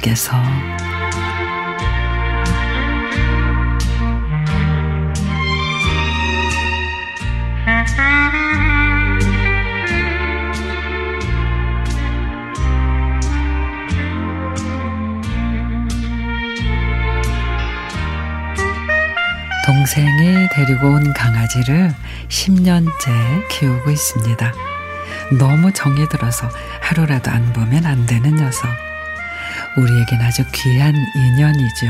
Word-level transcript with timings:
속에서 0.00 0.32
동생이 19.66 20.48
데리고 20.52 20.88
온 20.88 21.12
강아지를 21.12 21.94
10년째 22.28 23.48
키우고 23.48 23.90
있습니다. 23.90 24.79
너무 25.38 25.72
정이 25.72 26.08
들어서 26.08 26.48
하루라도 26.80 27.30
안 27.30 27.52
보면 27.52 27.86
안 27.86 28.06
되는 28.06 28.36
녀석. 28.36 28.68
우리에겐 29.76 30.20
아주 30.22 30.44
귀한 30.52 30.94
인연이죠. 31.14 31.86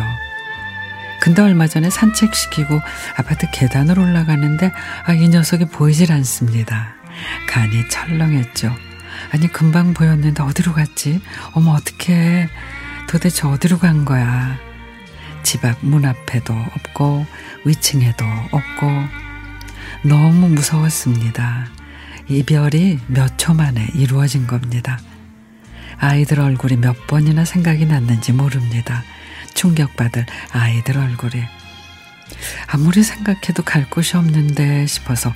근데 1.20 1.42
얼마 1.42 1.66
전에 1.66 1.90
산책시키고 1.90 2.80
아파트 3.16 3.46
계단을 3.52 3.98
올라가는데 3.98 4.72
아, 5.04 5.12
이 5.12 5.28
녀석이 5.28 5.66
보이질 5.66 6.12
않습니다. 6.12 6.94
간이 7.48 7.88
철렁했죠. 7.88 8.74
아니 9.32 9.48
금방 9.48 9.92
보였는데 9.92 10.42
어디로 10.42 10.72
갔지? 10.72 11.20
어머 11.52 11.72
어떡해. 11.72 12.48
도대체 13.08 13.46
어디로 13.46 13.78
간 13.78 14.04
거야? 14.04 14.56
집 15.42 15.64
앞 15.64 15.78
문 15.82 16.04
앞에도 16.04 16.54
없고 16.54 17.26
위층에도 17.64 18.24
없고 18.52 18.86
너무 20.02 20.48
무서웠습니다. 20.48 21.66
이별이 22.30 23.00
몇 23.08 23.36
초 23.36 23.54
만에 23.54 23.88
이루어진 23.94 24.46
겁니다. 24.46 25.00
아이들 25.98 26.40
얼굴이 26.40 26.76
몇 26.76 27.06
번이나 27.08 27.44
생각이 27.44 27.86
났는지 27.86 28.32
모릅니다. 28.32 29.02
충격받을 29.54 30.26
아이들 30.52 30.96
얼굴이. 30.96 31.42
아무리 32.68 33.02
생각해도 33.02 33.62
갈 33.64 33.90
곳이 33.90 34.16
없는데 34.16 34.86
싶어서 34.86 35.34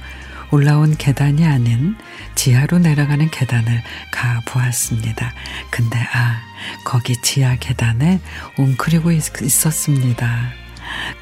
올라온 0.53 0.97
계단이 0.97 1.45
아닌 1.45 1.97
지하로 2.37 2.79
내려가는 2.79 3.29
계단을 3.31 3.83
가 4.13 4.41
보았습니다. 4.47 5.33
근데 5.71 5.99
아, 6.13 6.41
거기 6.85 7.21
지하 7.21 7.57
계단에 7.57 8.21
웅크리고 8.57 9.11
있, 9.11 9.43
있었습니다. 9.43 10.53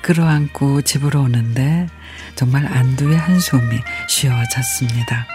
끌어안고 0.03 0.83
집으로 0.83 1.23
오는데 1.23 1.87
정말 2.35 2.67
안도의 2.67 3.17
한숨이 3.17 3.81
쉬어졌습니다. 4.09 5.27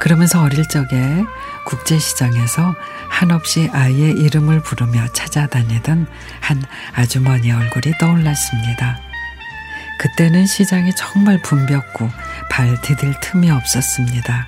그러면서 0.00 0.42
어릴 0.42 0.66
적에 0.68 1.24
국제시장에서 1.64 2.74
한없이 3.08 3.68
아이의 3.72 4.12
이름을 4.12 4.60
부르며 4.60 5.06
찾아다니던 5.12 6.06
한 6.40 6.62
아주머니 6.94 7.52
얼굴이 7.52 7.98
떠올랐습니다. 7.98 9.00
그때는 9.98 10.46
시장이 10.46 10.94
정말 10.94 11.40
붐볐고 11.42 12.10
발 12.50 12.80
디딜 12.82 13.14
틈이 13.20 13.50
없었습니다. 13.50 14.46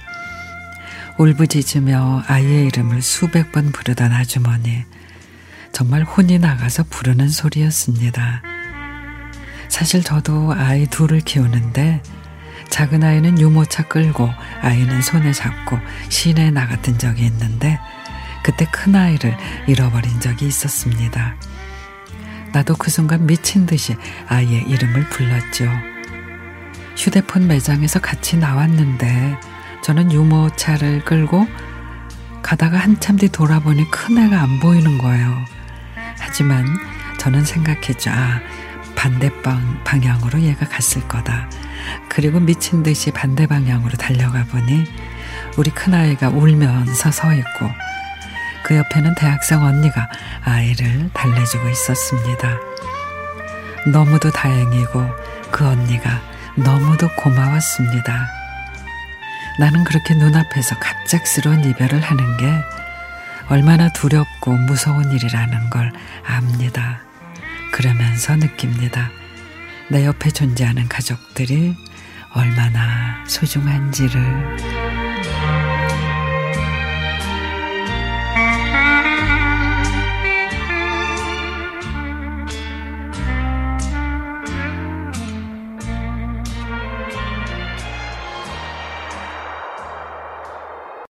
울부짖으며 1.16 2.24
아이의 2.28 2.66
이름을 2.66 3.02
수백 3.02 3.50
번 3.50 3.72
부르던 3.72 4.12
아주머니. 4.12 4.84
정말 5.72 6.02
혼이 6.04 6.38
나가서 6.38 6.84
부르는 6.90 7.28
소리였습니다. 7.28 8.42
사실 9.68 10.02
저도 10.02 10.54
아이 10.56 10.86
둘을 10.86 11.20
키우는데 11.20 12.02
작은 12.70 13.02
아이는 13.02 13.40
유모차 13.40 13.84
끌고 13.84 14.30
아이는 14.60 15.02
손에 15.02 15.32
잡고 15.32 15.78
시내에 16.08 16.50
나갔던 16.50 16.98
적이 16.98 17.26
있는데 17.26 17.78
그때 18.42 18.66
큰 18.70 18.94
아이를 18.94 19.36
잃어버린 19.66 20.20
적이 20.20 20.46
있었습니다. 20.46 21.36
나도 22.52 22.76
그 22.76 22.90
순간 22.90 23.26
미친 23.26 23.66
듯이 23.66 23.96
아이의 24.28 24.62
이름을 24.68 25.08
불렀죠. 25.10 25.70
휴대폰 26.96 27.46
매장에서 27.46 28.00
같이 28.00 28.36
나왔는데 28.36 29.38
저는 29.82 30.12
유모차를 30.12 31.04
끌고 31.04 31.46
가다가 32.42 32.78
한참 32.78 33.16
뒤 33.16 33.28
돌아보니 33.28 33.90
큰애가 33.90 34.40
안 34.40 34.60
보이는 34.60 34.98
거예요. 34.98 35.44
하지만 36.18 36.66
저는 37.18 37.44
생각했죠. 37.44 38.10
아, 38.10 38.40
반대방 38.96 39.84
방향으로 39.84 40.40
얘가 40.40 40.66
갔을 40.66 41.06
거다. 41.06 41.48
그리고 42.18 42.40
미친 42.40 42.82
듯이 42.82 43.12
반대 43.12 43.46
방향으로 43.46 43.96
달려가 43.96 44.42
보니 44.46 44.86
우리 45.56 45.70
큰아이가 45.70 46.30
울면서 46.30 47.12
서 47.12 47.32
있고 47.32 47.70
그 48.64 48.74
옆에는 48.74 49.14
대학생 49.14 49.62
언니가 49.62 50.10
아이를 50.42 51.10
달래주고 51.12 51.68
있었습니다. 51.68 52.58
너무도 53.92 54.32
다행이고 54.32 55.08
그 55.52 55.64
언니가 55.64 56.20
너무도 56.56 57.08
고마웠습니다. 57.18 58.26
나는 59.60 59.84
그렇게 59.84 60.14
눈앞에서 60.14 60.76
갑작스러운 60.80 61.62
이별을 61.62 62.00
하는 62.00 62.36
게 62.36 62.52
얼마나 63.48 63.92
두렵고 63.92 64.54
무서운 64.66 65.12
일이라는 65.12 65.70
걸 65.70 65.92
압니다. 66.26 66.98
그러면서 67.70 68.34
느낍니다. 68.34 69.08
내 69.88 70.04
옆에 70.04 70.32
존재하는 70.32 70.88
가족들이 70.88 71.76
얼마나 72.34 73.24
소중한지를. 73.26 74.87